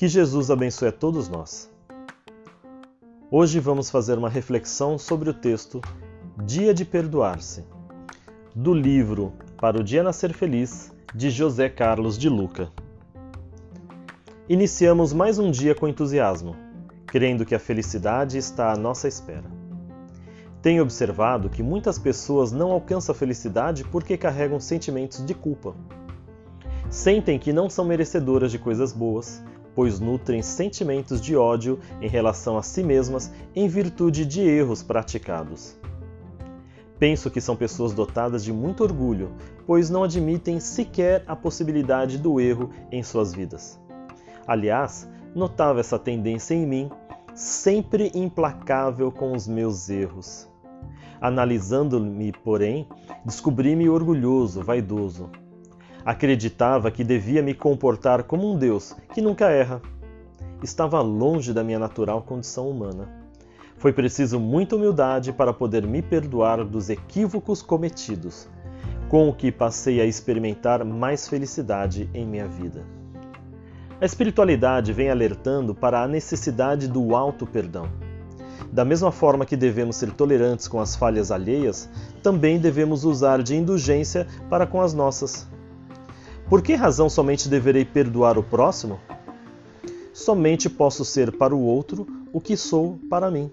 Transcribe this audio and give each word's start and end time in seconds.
Que 0.00 0.08
Jesus 0.08 0.50
abençoe 0.50 0.88
a 0.88 0.92
todos 0.92 1.28
nós. 1.28 1.70
Hoje 3.30 3.60
vamos 3.60 3.90
fazer 3.90 4.16
uma 4.16 4.30
reflexão 4.30 4.96
sobre 4.96 5.28
o 5.28 5.34
texto 5.34 5.82
Dia 6.42 6.72
de 6.72 6.86
Perdoar-se, 6.86 7.66
do 8.56 8.72
livro 8.72 9.34
Para 9.58 9.78
o 9.78 9.84
Dia 9.84 10.02
Nascer 10.02 10.32
Feliz, 10.32 10.90
de 11.14 11.28
José 11.28 11.68
Carlos 11.68 12.16
de 12.16 12.30
Luca. 12.30 12.72
Iniciamos 14.48 15.12
mais 15.12 15.38
um 15.38 15.50
dia 15.50 15.74
com 15.74 15.86
entusiasmo, 15.86 16.56
crendo 17.06 17.44
que 17.44 17.54
a 17.54 17.58
felicidade 17.58 18.38
está 18.38 18.72
à 18.72 18.76
nossa 18.76 19.06
espera. 19.06 19.59
Tenho 20.62 20.82
observado 20.82 21.48
que 21.48 21.62
muitas 21.62 21.98
pessoas 21.98 22.52
não 22.52 22.70
alcançam 22.70 23.14
a 23.14 23.16
felicidade 23.16 23.82
porque 23.84 24.16
carregam 24.18 24.60
sentimentos 24.60 25.24
de 25.24 25.34
culpa. 25.34 25.74
Sentem 26.90 27.38
que 27.38 27.52
não 27.52 27.70
são 27.70 27.84
merecedoras 27.84 28.50
de 28.50 28.58
coisas 28.58 28.92
boas, 28.92 29.42
pois 29.74 29.98
nutrem 30.00 30.42
sentimentos 30.42 31.18
de 31.18 31.34
ódio 31.34 31.78
em 32.02 32.08
relação 32.08 32.58
a 32.58 32.62
si 32.62 32.82
mesmas 32.82 33.32
em 33.54 33.68
virtude 33.68 34.26
de 34.26 34.42
erros 34.42 34.82
praticados. 34.82 35.78
Penso 36.98 37.30
que 37.30 37.40
são 37.40 37.56
pessoas 37.56 37.94
dotadas 37.94 38.44
de 38.44 38.52
muito 38.52 38.82
orgulho, 38.82 39.32
pois 39.66 39.88
não 39.88 40.04
admitem 40.04 40.60
sequer 40.60 41.24
a 41.26 41.34
possibilidade 41.34 42.18
do 42.18 42.38
erro 42.38 42.68
em 42.92 43.02
suas 43.02 43.32
vidas. 43.32 43.80
Aliás, 44.46 45.08
notava 45.34 45.80
essa 45.80 45.98
tendência 45.98 46.54
em 46.54 46.66
mim, 46.66 46.90
sempre 47.34 48.10
implacável 48.14 49.10
com 49.10 49.32
os 49.32 49.48
meus 49.48 49.88
erros. 49.88 50.49
Analisando-me, 51.20 52.32
porém, 52.32 52.86
descobri-me 53.24 53.88
orgulhoso, 53.88 54.62
vaidoso, 54.62 55.30
Acreditava 56.04 56.90
que 56.90 57.04
devia 57.04 57.42
me 57.42 57.52
comportar 57.52 58.22
como 58.22 58.50
um 58.50 58.56
Deus 58.56 58.96
que 59.12 59.20
nunca 59.20 59.50
erra. 59.50 59.82
Estava 60.62 61.00
longe 61.00 61.52
da 61.52 61.62
minha 61.62 61.78
natural 61.78 62.22
condição 62.22 62.70
humana. 62.70 63.08
Foi 63.76 63.92
preciso 63.92 64.40
muita 64.40 64.76
humildade 64.76 65.32
para 65.32 65.52
poder 65.52 65.86
me 65.86 66.02
perdoar 66.02 66.64
dos 66.64 66.90
equívocos 66.90 67.62
cometidos, 67.62 68.48
com 69.08 69.28
o 69.28 69.34
que 69.34 69.52
passei 69.52 70.00
a 70.00 70.06
experimentar 70.06 70.84
mais 70.84 71.28
felicidade 71.28 72.08
em 72.14 72.26
minha 72.26 72.46
vida. 72.46 72.84
A 74.00 74.04
espiritualidade 74.04 74.92
vem 74.94 75.10
alertando 75.10 75.74
para 75.74 76.02
a 76.02 76.08
necessidade 76.08 76.88
do 76.88 77.14
alto 77.14 77.46
perdão. 77.46 77.88
Da 78.72 78.84
mesma 78.84 79.10
forma 79.10 79.46
que 79.46 79.56
devemos 79.56 79.96
ser 79.96 80.12
tolerantes 80.12 80.68
com 80.68 80.80
as 80.80 80.94
falhas 80.94 81.30
alheias, 81.30 81.88
também 82.22 82.58
devemos 82.58 83.04
usar 83.04 83.42
de 83.42 83.56
indulgência 83.56 84.26
para 84.48 84.66
com 84.66 84.80
as 84.80 84.94
nossas. 84.94 85.46
Por 86.48 86.62
que 86.62 86.74
razão 86.74 87.08
somente 87.08 87.48
deverei 87.48 87.84
perdoar 87.84 88.38
o 88.38 88.42
próximo? 88.42 88.98
Somente 90.12 90.68
posso 90.68 91.04
ser 91.04 91.36
para 91.36 91.54
o 91.54 91.64
outro 91.64 92.06
o 92.32 92.40
que 92.40 92.56
sou 92.56 92.98
para 93.08 93.30
mim. 93.30 93.50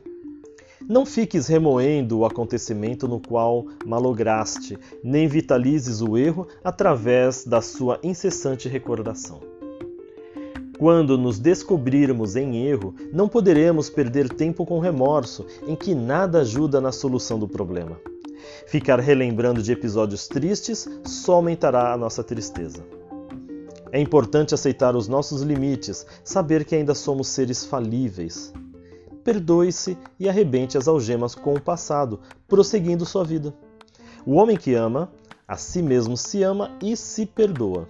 Não 0.88 1.06
fiques 1.06 1.48
remoendo 1.48 2.20
o 2.20 2.26
acontecimento 2.26 3.08
no 3.08 3.20
qual 3.20 3.66
malograste, 3.86 4.78
nem 5.04 5.28
vitalizes 5.28 6.02
o 6.02 6.18
erro 6.18 6.48
através 6.64 7.44
da 7.44 7.62
sua 7.62 8.00
incessante 8.04 8.70
recordação. 8.70 9.57
Quando 10.78 11.18
nos 11.18 11.40
descobrirmos 11.40 12.36
em 12.36 12.68
erro, 12.68 12.94
não 13.12 13.28
poderemos 13.28 13.90
perder 13.90 14.30
tempo 14.30 14.64
com 14.64 14.80
remorso, 14.80 15.46
em 15.68 15.76
que 15.76 15.96
nada 15.96 16.42
ajuda 16.42 16.80
na 16.80 16.92
solução 16.92 17.40
do 17.40 17.48
problema. 17.48 18.00
Ficar 18.68 19.00
relembrando 19.00 19.64
de 19.64 19.72
episódios 19.72 20.28
tristes 20.28 20.88
só 21.04 21.34
aumentará 21.34 21.94
a 21.94 21.98
nossa 21.98 22.24
tristeza. 22.24 22.84
É 23.92 24.00
importante 24.00 24.54
aceitar 24.54 24.96
os 24.96 25.08
nossos 25.08 25.42
limites, 25.42 26.06
saber 26.24 26.64
que 26.64 26.76
ainda 26.76 26.94
somos 26.94 27.28
seres 27.28 27.66
falíveis. 27.66 28.54
Perdoe-se 29.24 29.98
e 30.20 30.30
arrebente 30.30 30.78
as 30.78 30.88
algemas 30.88 31.34
com 31.34 31.54
o 31.56 31.62
passado, 31.62 32.20
prosseguindo 32.48 33.06
sua 33.06 33.24
vida. 33.24 33.54
O 34.26 34.34
homem 34.36 34.58
que 34.58 34.76
ama, 34.76 35.12
a 35.48 35.58
si 35.58 35.82
mesmo 35.82 36.16
se 36.16 36.44
ama 36.44 36.78
e 36.84 36.96
se 36.96 37.26
perdoa. 37.26 37.90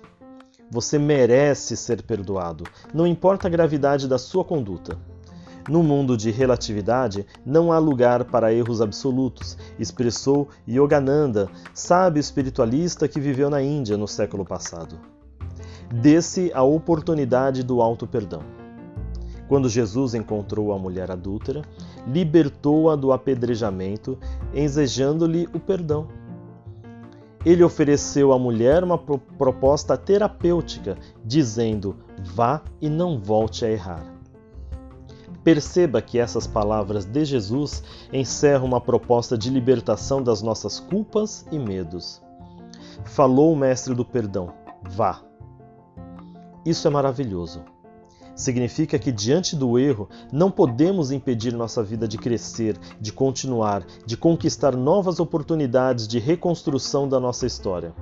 Você 0.69 0.99
merece 0.99 1.77
ser 1.77 2.01
perdoado, 2.03 2.65
não 2.93 3.07
importa 3.07 3.47
a 3.47 3.51
gravidade 3.51 4.07
da 4.07 4.17
sua 4.17 4.43
conduta. 4.43 4.97
No 5.69 5.83
mundo 5.83 6.15
de 6.15 6.31
relatividade, 6.31 7.25
não 7.45 7.71
há 7.71 7.77
lugar 7.77 8.23
para 8.23 8.53
erros 8.53 8.81
absolutos, 8.81 9.57
expressou 9.77 10.47
Yogananda, 10.67 11.49
sábio 11.73 12.21
espiritualista 12.21 13.07
que 13.07 13.19
viveu 13.19 13.49
na 13.49 13.61
Índia 13.61 13.97
no 13.97 14.07
século 14.07 14.45
passado. 14.45 14.97
Desse 15.91 16.51
a 16.53 16.63
oportunidade 16.63 17.63
do 17.63 17.81
alto 17.81 18.07
perdão. 18.07 18.41
Quando 19.47 19.69
Jesus 19.69 20.13
encontrou 20.13 20.73
a 20.73 20.79
mulher 20.79 21.09
adúltera, 21.09 21.61
libertou-a 22.05 22.95
do 22.95 23.13
apedrejamento, 23.13 24.17
ensejando-lhe 24.53 25.47
o 25.53 25.59
perdão. 25.59 26.07
Ele 27.47 27.63
ofereceu 27.63 28.33
à 28.33 28.37
mulher 28.37 28.83
uma 28.83 28.97
proposta 28.97 29.97
terapêutica, 29.97 30.97
dizendo: 31.23 31.95
vá 32.21 32.61
e 32.81 32.89
não 32.89 33.17
volte 33.17 33.63
a 33.63 33.71
errar. 33.71 34.05
Perceba 35.45 36.01
que 36.01 36.19
essas 36.19 36.45
palavras 36.45 37.05
de 37.05 37.23
Jesus 37.23 37.81
encerram 38.11 38.65
uma 38.65 38.81
proposta 38.81 39.37
de 39.37 39.49
libertação 39.49 40.21
das 40.21 40.41
nossas 40.41 40.77
culpas 40.77 41.47
e 41.49 41.57
medos. 41.57 42.21
Falou 43.05 43.53
o 43.53 43.55
Mestre 43.55 43.95
do 43.95 44.03
Perdão: 44.03 44.51
vá. 44.83 45.21
Isso 46.65 46.85
é 46.85 46.91
maravilhoso. 46.91 47.63
Significa 48.37 48.99
que 48.99 49.11
diante 49.11 49.55
do 49.55 49.79
erro 49.79 50.07
não 50.31 50.51
podemos 50.51 51.11
impedir 51.11 51.53
nossa 51.53 51.83
vida 51.83 52.07
de 52.07 52.19
crescer, 52.19 52.77
de 53.01 53.11
continuar, 53.11 53.83
de 54.05 54.15
conquistar 54.15 54.75
novas 54.75 55.19
oportunidades 55.19 56.07
de 56.07 56.19
reconstrução 56.19 57.09
da 57.09 57.19
nossa 57.19 57.47
história. 57.47 57.95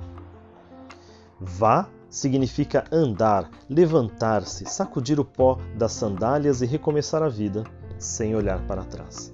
Vá 1.40 1.88
significa 2.10 2.84
andar, 2.92 3.50
levantar-se, 3.68 4.66
sacudir 4.66 5.18
o 5.18 5.24
pó 5.24 5.58
das 5.74 5.92
sandálias 5.92 6.60
e 6.60 6.66
recomeçar 6.66 7.22
a 7.22 7.28
vida 7.28 7.64
sem 7.98 8.36
olhar 8.36 8.60
para 8.66 8.84
trás. 8.84 9.32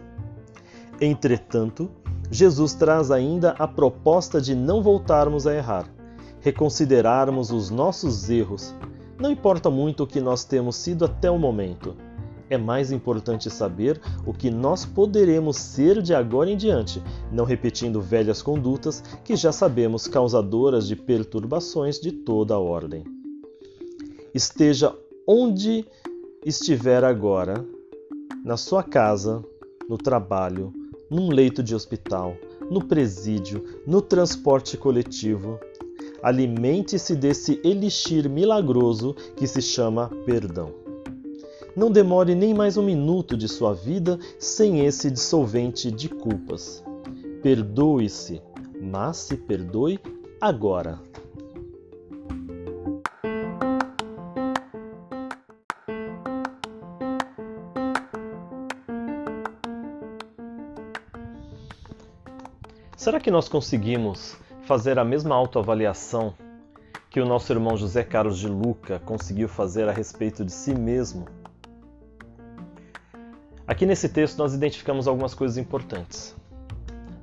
Entretanto, 1.01 1.91
Jesus 2.31 2.75
traz 2.75 3.11
ainda 3.11 3.57
a 3.59 3.67
proposta 3.67 4.41
de 4.41 4.55
não 4.55 4.81
voltarmos 4.83 5.49
a 5.49 5.55
errar, 5.55 5.85
reconsiderarmos 6.41 7.51
os 7.51 7.71
nossos 7.71 8.31
erros. 8.31 8.73
Não 9.19 9.31
importa 9.31 9.71
muito 9.71 10.03
o 10.03 10.07
que 10.07 10.21
nós 10.21 10.45
temos 10.45 10.77
sido 10.77 11.05
até 11.05 11.31
o 11.31 11.39
momento, 11.39 11.95
é 12.53 12.59
mais 12.59 12.93
importante 12.93 13.49
saber 13.49 13.99
o 14.27 14.33
que 14.35 14.51
nós 14.51 14.85
poderemos 14.85 15.57
ser 15.57 16.03
de 16.03 16.15
agora 16.15 16.51
em 16.51 16.57
diante, 16.57 17.03
não 17.33 17.47
repetindo 17.47 17.99
velhas 17.99 18.43
condutas 18.43 19.03
que 19.25 19.35
já 19.37 19.51
sabemos 19.51 20.07
causadoras 20.07 20.87
de 20.87 20.95
perturbações 20.95 21.99
de 21.99 22.13
toda 22.13 22.55
a 22.55 22.59
ordem. 22.59 23.05
Esteja 24.35 24.95
onde 25.27 25.87
estiver 26.45 27.03
agora, 27.05 27.65
na 28.45 28.59
sua 28.59 28.83
casa, 28.83 29.43
no 29.89 29.97
trabalho, 29.97 30.75
num 31.11 31.31
leito 31.31 31.63
de 31.63 31.75
hospital, 31.75 32.37
no 32.71 32.85
presídio, 32.85 33.65
no 33.87 34.03
transporte 34.03 34.77
coletivo, 34.77 35.59
alimente-se 36.23 37.17
desse 37.17 37.61
elixir 37.65 38.29
milagroso 38.29 39.15
que 39.37 39.47
se 39.47 39.61
chama 39.61 40.09
perdão. 40.25 40.73
Não 41.75 41.91
demore 41.91 42.35
nem 42.35 42.53
mais 42.53 42.77
um 42.77 42.83
minuto 42.83 43.37
de 43.37 43.49
sua 43.49 43.75
vida 43.75 44.19
sem 44.39 44.85
esse 44.85 45.11
dissolvente 45.11 45.91
de 45.91 46.09
culpas. 46.09 46.85
Perdoe-se, 47.43 48.43
mas 48.81 49.17
se 49.17 49.37
perdoe 49.37 49.99
agora. 50.41 51.01
Será 62.97 63.19
que 63.19 63.31
nós 63.33 63.49
conseguimos 63.49 64.37
fazer 64.63 64.99
a 64.99 65.05
mesma 65.05 65.35
autoavaliação 65.35 66.35
que 67.11 67.21
o 67.21 67.27
nosso 67.27 67.53
irmão 67.53 67.77
José 67.77 68.05
Carlos 68.05 68.39
de 68.39 68.49
Luca 68.49 69.01
conseguiu 69.01 69.49
fazer 69.49 69.89
a 69.89 69.93
respeito 69.93 70.45
de 70.45 70.53
si 70.53 70.75
mesmo? 70.75 71.27
Aqui 73.67 73.85
nesse 73.85 74.09
texto 74.09 74.39
nós 74.39 74.55
identificamos 74.55 75.09
algumas 75.09 75.35
coisas 75.35 75.59
importantes. 75.59 76.35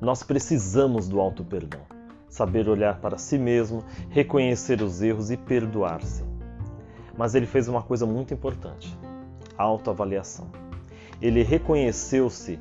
Nós 0.01 0.21
precisamos 0.21 1.07
do 1.07 1.19
auto 1.19 1.43
perdão, 1.43 1.81
saber 2.29 2.67
olhar 2.67 2.99
para 2.99 3.17
si 3.17 3.37
mesmo, 3.37 3.83
reconhecer 4.09 4.81
os 4.81 5.01
erros 5.01 5.31
e 5.31 5.37
perdoar-se. 5.37 6.23
Mas 7.17 7.35
ele 7.35 7.45
fez 7.45 7.67
uma 7.67 7.81
coisa 7.81 8.05
muito 8.05 8.33
importante: 8.33 8.97
a 9.57 9.63
autoavaliação. 9.63 10.47
Ele 11.21 11.43
reconheceu-se 11.43 12.59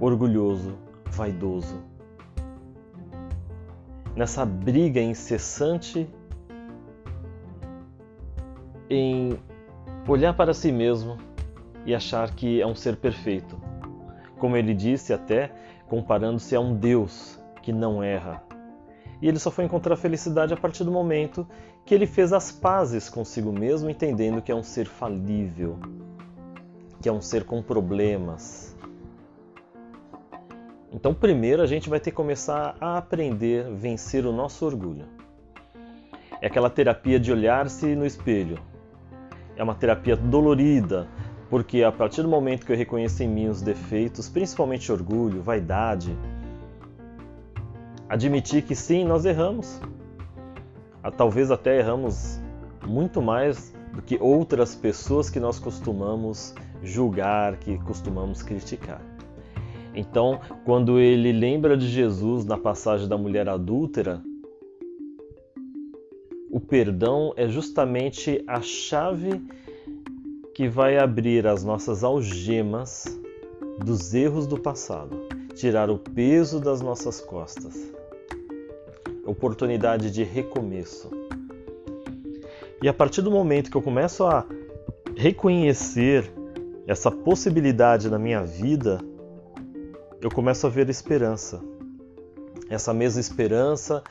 orgulhoso, 0.00 0.76
vaidoso. 1.06 1.97
Nessa 4.18 4.44
briga 4.44 5.00
incessante 5.00 6.10
em 8.90 9.38
olhar 10.08 10.34
para 10.34 10.52
si 10.52 10.72
mesmo 10.72 11.16
e 11.86 11.94
achar 11.94 12.34
que 12.34 12.60
é 12.60 12.66
um 12.66 12.74
ser 12.74 12.96
perfeito. 12.96 13.56
Como 14.36 14.56
ele 14.56 14.74
disse, 14.74 15.12
até 15.12 15.52
comparando-se 15.86 16.56
a 16.56 16.60
um 16.60 16.74
Deus 16.74 17.38
que 17.62 17.72
não 17.72 18.02
erra. 18.02 18.42
E 19.22 19.28
ele 19.28 19.38
só 19.38 19.52
foi 19.52 19.64
encontrar 19.64 19.94
felicidade 19.94 20.52
a 20.52 20.56
partir 20.56 20.82
do 20.82 20.90
momento 20.90 21.46
que 21.86 21.94
ele 21.94 22.06
fez 22.06 22.32
as 22.32 22.50
pazes 22.50 23.08
consigo 23.08 23.52
mesmo, 23.52 23.88
entendendo 23.88 24.42
que 24.42 24.50
é 24.50 24.54
um 24.54 24.64
ser 24.64 24.88
falível, 24.88 25.78
que 27.00 27.08
é 27.08 27.12
um 27.12 27.22
ser 27.22 27.44
com 27.44 27.62
problemas. 27.62 28.76
Então, 30.92 31.12
primeiro 31.12 31.62
a 31.62 31.66
gente 31.66 31.88
vai 31.88 32.00
ter 32.00 32.10
que 32.10 32.16
começar 32.16 32.76
a 32.80 32.96
aprender 32.96 33.66
a 33.66 33.70
vencer 33.70 34.24
o 34.24 34.32
nosso 34.32 34.64
orgulho. 34.64 35.06
É 36.40 36.46
aquela 36.46 36.70
terapia 36.70 37.20
de 37.20 37.30
olhar-se 37.30 37.94
no 37.94 38.06
espelho, 38.06 38.58
é 39.56 39.62
uma 39.62 39.74
terapia 39.74 40.16
dolorida, 40.16 41.08
porque 41.50 41.82
a 41.82 41.90
partir 41.90 42.22
do 42.22 42.28
momento 42.28 42.64
que 42.64 42.72
eu 42.72 42.76
reconheço 42.76 43.22
em 43.22 43.28
mim 43.28 43.48
os 43.48 43.60
defeitos, 43.60 44.28
principalmente 44.28 44.90
orgulho, 44.92 45.42
vaidade, 45.42 46.16
admitir 48.08 48.62
que 48.62 48.74
sim, 48.74 49.04
nós 49.04 49.24
erramos. 49.24 49.80
Ah, 51.02 51.10
talvez 51.10 51.50
até 51.50 51.78
erramos 51.78 52.40
muito 52.86 53.20
mais 53.20 53.74
do 53.92 54.00
que 54.00 54.16
outras 54.20 54.74
pessoas 54.74 55.28
que 55.28 55.40
nós 55.40 55.58
costumamos 55.58 56.54
julgar, 56.82 57.56
que 57.56 57.76
costumamos 57.78 58.42
criticar. 58.42 59.00
Então, 59.98 60.38
quando 60.64 61.00
ele 61.00 61.32
lembra 61.32 61.76
de 61.76 61.88
Jesus 61.88 62.44
na 62.44 62.56
passagem 62.56 63.08
da 63.08 63.18
mulher 63.18 63.48
adúltera, 63.48 64.22
o 66.48 66.60
perdão 66.60 67.32
é 67.36 67.48
justamente 67.48 68.40
a 68.46 68.60
chave 68.60 69.42
que 70.54 70.68
vai 70.68 70.98
abrir 70.98 71.48
as 71.48 71.64
nossas 71.64 72.04
algemas 72.04 73.06
dos 73.84 74.14
erros 74.14 74.46
do 74.46 74.56
passado, 74.56 75.26
tirar 75.56 75.90
o 75.90 75.98
peso 75.98 76.60
das 76.60 76.80
nossas 76.80 77.20
costas. 77.20 77.92
Oportunidade 79.26 80.12
de 80.12 80.22
recomeço. 80.22 81.10
E 82.80 82.88
a 82.88 82.94
partir 82.94 83.20
do 83.20 83.32
momento 83.32 83.68
que 83.68 83.76
eu 83.76 83.82
começo 83.82 84.24
a 84.24 84.46
reconhecer 85.16 86.32
essa 86.86 87.10
possibilidade 87.10 88.08
na 88.08 88.18
minha 88.18 88.44
vida, 88.44 89.00
eu 90.20 90.30
começo 90.30 90.66
a 90.66 90.70
ver 90.70 90.88
esperança. 90.88 91.62
Essa 92.68 92.92
mesma 92.92 93.20
esperança 93.20 94.02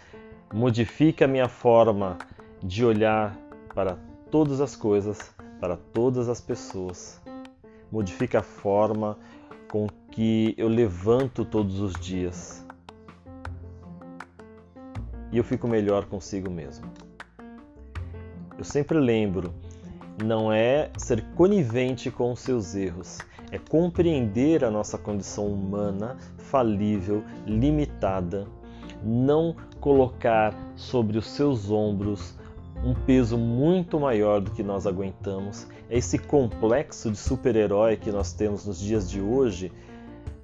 modifica 0.54 1.26
a 1.26 1.28
minha 1.28 1.50
forma 1.50 2.18
de 2.64 2.86
olhar 2.86 3.38
para 3.76 3.98
todas 4.32 4.62
as 4.62 4.76
coisas, 4.76 5.32
para 5.60 5.76
todas 5.76 6.30
as 6.30 6.40
pessoas. 6.40 7.22
Modifica 7.92 8.40
a 8.40 8.44
forma 8.44 9.18
com 9.70 9.88
que 10.12 10.56
eu 10.58 10.70
levanto 10.70 11.44
todos 11.44 11.82
os 11.82 11.94
dias. 11.94 12.66
E 15.30 15.38
eu 15.38 15.44
fico 15.44 15.68
melhor 15.68 16.06
consigo 16.06 16.50
mesmo. 16.50 16.90
Eu 18.58 18.64
sempre 18.64 18.98
lembro, 18.98 19.54
não 20.24 20.52
é 20.54 20.90
ser 20.98 21.24
conivente 21.36 22.10
com 22.10 22.32
os 22.32 22.40
seus 22.40 22.76
erros, 22.76 23.20
é 23.52 23.58
compreender 23.58 24.64
a 24.64 24.72
nossa 24.72 24.98
condição 24.98 25.48
humana, 25.48 26.18
falível, 26.38 27.24
limitada, 27.46 28.48
não 29.04 29.56
colocar 29.80 30.54
sobre 30.76 31.18
os 31.18 31.28
seus 31.30 31.70
ombros 31.70 32.36
um 32.84 32.94
peso 32.94 33.38
muito 33.38 34.00
maior 34.00 34.42
do 34.42 34.52
que 34.52 34.62
nós 34.62 34.86
aguentamos. 34.86 35.68
É 35.90 35.98
esse 35.98 36.18
complexo 36.18 37.10
de 37.10 37.18
super-herói 37.18 37.98
que 37.98 38.12
nós 38.12 38.34
temos 38.34 38.66
nos 38.66 38.80
dias 38.80 39.10
de 39.10 39.22
hoje, 39.22 39.72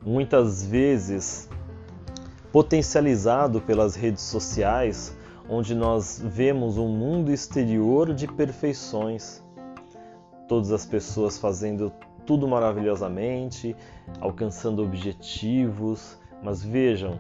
muitas 0.04 0.66
vezes 0.66 1.50
potencializado 2.52 3.62
pelas 3.62 3.96
redes 3.96 4.24
sociais, 4.24 5.16
onde 5.50 5.74
nós 5.74 6.22
vemos 6.24 6.78
um 6.78 6.88
mundo 6.88 7.32
exterior 7.32 8.14
de 8.14 8.28
perfeições. 8.28 9.44
Todas 10.48 10.72
as 10.72 10.86
pessoas 10.86 11.38
fazendo 11.38 11.92
tudo 12.26 12.48
maravilhosamente, 12.48 13.76
alcançando 14.20 14.84
objetivos, 14.84 16.20
mas 16.42 16.64
vejam, 16.64 17.20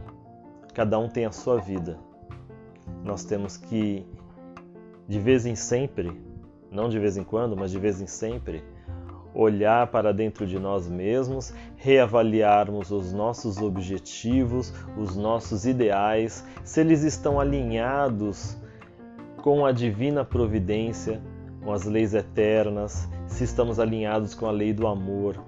cada 0.73 0.97
um 0.99 1.07
tem 1.07 1.25
a 1.25 1.31
sua 1.31 1.59
vida. 1.59 1.97
Nós 3.03 3.23
temos 3.23 3.57
que 3.57 4.05
de 5.07 5.19
vez 5.19 5.45
em 5.45 5.55
sempre, 5.55 6.11
não 6.71 6.89
de 6.89 6.97
vez 6.97 7.17
em 7.17 7.23
quando, 7.23 7.55
mas 7.55 7.71
de 7.71 7.79
vez 7.79 8.01
em 8.01 8.07
sempre, 8.07 8.63
olhar 9.33 9.87
para 9.87 10.13
dentro 10.13 10.45
de 10.45 10.59
nós 10.59 10.87
mesmos, 10.87 11.53
reavaliarmos 11.75 12.91
os 12.91 13.11
nossos 13.11 13.57
objetivos, 13.57 14.73
os 14.97 15.15
nossos 15.15 15.65
ideais, 15.65 16.45
se 16.63 16.81
eles 16.81 17.03
estão 17.03 17.39
alinhados 17.39 18.57
com 19.41 19.65
a 19.65 19.71
divina 19.71 20.23
providência, 20.23 21.21
com 21.63 21.71
as 21.71 21.83
leis 21.85 22.13
eternas, 22.13 23.09
se 23.33 23.43
estamos 23.43 23.79
alinhados 23.79 24.35
com 24.35 24.45
a 24.45 24.51
lei 24.51 24.71
do 24.71 24.85
amor. 24.85 25.43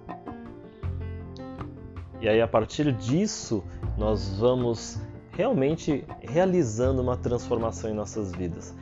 E 2.19 2.27
aí, 2.27 2.41
a 2.41 2.47
partir 2.47 2.91
disso, 2.91 3.63
nós 3.95 4.39
vamos 4.39 4.99
realmente 5.29 6.03
realizando 6.21 6.99
uma 6.99 7.15
transformação 7.15 7.91
em 7.91 7.93
nossas 7.93 8.31
vidas. 8.31 8.75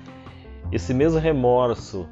Esse 0.72 0.94
mesmo 0.94 1.20
remorso 1.20 2.08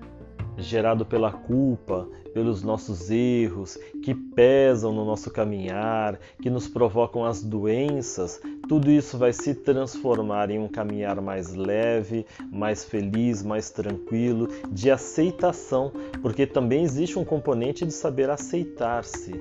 gerado 0.57 1.05
pela 1.05 1.31
culpa, 1.31 2.09
pelos 2.33 2.61
nossos 2.61 3.09
erros, 3.09 3.77
que 4.03 4.13
pesam 4.13 4.91
no 4.91 5.05
nosso 5.05 5.31
caminhar, 5.31 6.19
que 6.41 6.49
nos 6.49 6.67
provocam 6.67 7.23
as 7.23 7.41
doenças, 7.41 8.41
tudo 8.67 8.89
isso 8.89 9.17
vai 9.17 9.33
se 9.33 9.53
transformar 9.53 10.49
em 10.49 10.59
um 10.59 10.67
caminhar 10.67 11.19
mais 11.21 11.53
leve, 11.53 12.25
mais 12.51 12.83
feliz, 12.83 13.43
mais 13.43 13.69
tranquilo, 13.69 14.47
de 14.71 14.89
aceitação, 14.89 15.91
porque 16.21 16.47
também 16.47 16.83
existe 16.83 17.19
um 17.19 17.25
componente 17.25 17.85
de 17.85 17.93
saber 17.93 18.29
aceitar-se. 18.29 19.33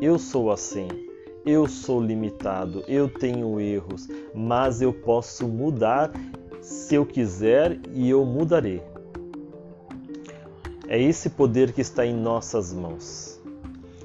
Eu 0.00 0.18
sou 0.18 0.50
assim. 0.50 0.88
Eu 1.44 1.66
sou 1.66 2.00
limitado, 2.00 2.84
eu 2.86 3.08
tenho 3.08 3.58
erros, 3.58 4.06
mas 4.32 4.80
eu 4.80 4.92
posso 4.92 5.48
mudar 5.48 6.12
se 6.60 6.94
eu 6.94 7.04
quiser 7.04 7.80
e 7.92 8.08
eu 8.08 8.24
mudarei. 8.24 8.80
É 10.86 11.00
esse 11.00 11.30
poder 11.30 11.72
que 11.72 11.80
está 11.80 12.06
em 12.06 12.14
nossas 12.14 12.72
mãos. 12.72 13.40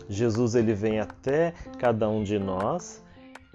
Jesus 0.09 0.55
ele 0.55 0.73
vem 0.73 0.99
até 0.99 1.53
cada 1.77 2.09
um 2.09 2.23
de 2.23 2.39
nós 2.39 3.03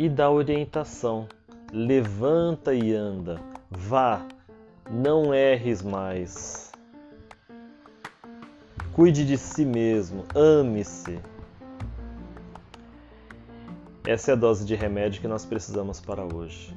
e 0.04 0.09
dá 0.09 0.30
orientação. 0.30 1.28
Levanta 1.73 2.75
e 2.75 2.94
anda. 2.94 3.40
Vá, 3.71 4.26
não 4.90 5.35
erres 5.35 5.82
mais. 5.82 6.73
Cuide 8.92 9.25
de 9.25 9.38
si 9.38 9.64
mesmo, 9.64 10.25
ame-se. 10.35 11.18
Essa 14.06 14.32
é 14.32 14.35
a 14.35 14.37
dose 14.37 14.64
de 14.64 14.75
remédio 14.75 15.21
que 15.21 15.28
nós 15.28 15.47
precisamos 15.47 16.00
para 16.00 16.25
hoje 16.25 16.76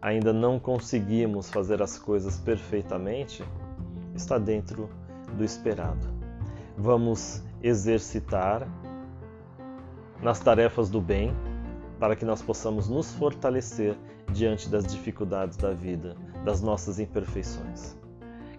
ainda 0.00 0.32
não 0.32 0.58
conseguimos 0.58 1.50
fazer 1.50 1.82
as 1.82 1.98
coisas 1.98 2.38
perfeitamente, 2.38 3.44
está 4.14 4.38
dentro 4.38 4.88
do 5.36 5.44
esperado. 5.44 6.08
Vamos 6.76 7.42
exercitar 7.62 8.66
nas 10.22 10.40
tarefas 10.40 10.90
do 10.90 11.00
bem 11.00 11.34
para 11.98 12.16
que 12.16 12.24
nós 12.24 12.40
possamos 12.40 12.88
nos 12.88 13.12
fortalecer 13.12 13.96
diante 14.32 14.68
das 14.68 14.86
dificuldades 14.86 15.56
da 15.56 15.72
vida, 15.72 16.16
das 16.44 16.62
nossas 16.62 16.98
imperfeições. 16.98 17.96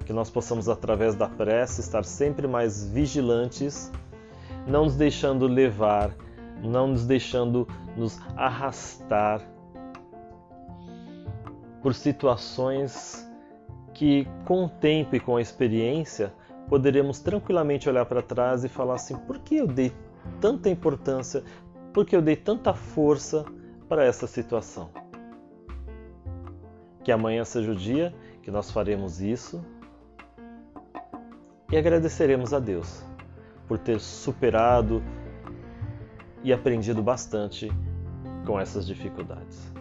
Que 0.05 0.13
nós 0.13 0.29
possamos, 0.29 0.69
através 0.69 1.15
da 1.15 1.27
prece, 1.27 1.81
estar 1.81 2.03
sempre 2.03 2.47
mais 2.47 2.85
vigilantes, 2.85 3.91
não 4.67 4.85
nos 4.85 4.95
deixando 4.95 5.47
levar, 5.47 6.11
não 6.61 6.89
nos 6.89 7.05
deixando 7.05 7.67
nos 7.97 8.19
arrastar 8.35 9.41
por 11.81 11.95
situações 11.95 13.27
que, 13.93 14.27
com 14.45 14.65
o 14.65 14.69
tempo 14.69 15.15
e 15.15 15.19
com 15.19 15.37
a 15.37 15.41
experiência, 15.41 16.31
poderemos 16.67 17.19
tranquilamente 17.19 17.89
olhar 17.89 18.05
para 18.05 18.21
trás 18.21 18.63
e 18.63 18.69
falar 18.69 18.95
assim: 18.95 19.15
por 19.15 19.39
que 19.39 19.55
eu 19.55 19.67
dei 19.67 19.91
tanta 20.39 20.69
importância, 20.69 21.43
por 21.93 22.05
que 22.05 22.15
eu 22.15 22.21
dei 22.21 22.35
tanta 22.35 22.73
força 22.73 23.45
para 23.87 24.05
essa 24.05 24.27
situação? 24.27 24.89
Que 27.03 27.11
amanhã 27.11 27.43
seja 27.43 27.71
o 27.71 27.75
dia 27.75 28.13
que 28.41 28.51
nós 28.51 28.71
faremos 28.71 29.21
isso 29.21 29.63
e 31.71 31.77
agradeceremos 31.77 32.53
a 32.53 32.59
Deus 32.59 33.03
por 33.67 33.77
ter 33.77 33.99
superado 33.99 35.01
e 36.43 36.51
aprendido 36.51 37.01
bastante 37.01 37.71
com 38.45 38.59
essas 38.59 38.85
dificuldades. 38.85 39.71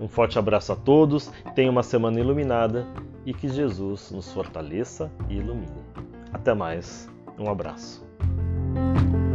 Um 0.00 0.08
forte 0.08 0.38
abraço 0.38 0.72
a 0.72 0.76
todos, 0.76 1.30
tenha 1.54 1.70
uma 1.70 1.82
semana 1.82 2.18
iluminada 2.18 2.86
e 3.24 3.32
que 3.32 3.48
Jesus 3.48 4.10
nos 4.10 4.32
fortaleça 4.32 5.10
e 5.28 5.36
ilumine. 5.36 5.82
Até 6.32 6.54
mais, 6.54 7.08
um 7.38 7.48
abraço. 7.48 8.01
Thank 8.74 9.12
you. 9.12 9.31